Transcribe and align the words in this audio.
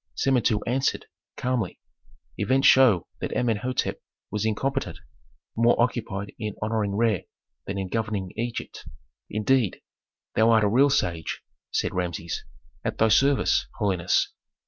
Samentu 0.15 0.61
answered, 0.65 1.05
calmly, 1.37 1.79
"Events 2.35 2.65
show 2.67 3.05
that 3.19 3.29
Amenhôtep 3.33 3.97
was 4.31 4.47
incompetent, 4.47 4.97
more 5.55 5.79
occupied 5.79 6.33
in 6.39 6.55
honoring 6.59 6.95
Re 6.97 7.27
than 7.67 7.77
in 7.77 7.87
governing 7.87 8.33
Egypt." 8.35 8.83
"Indeed, 9.29 9.79
thou 10.33 10.49
art 10.49 10.63
a 10.63 10.67
real 10.67 10.89
sage!" 10.89 11.43
said 11.69 11.93
Rameses. 11.93 12.43
"At 12.83 12.97
thy 12.97 13.09
service, 13.09 13.67
holiness." 13.77 14.33